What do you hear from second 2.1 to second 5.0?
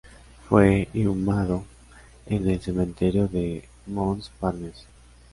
en el Cementerio de Montparnasse.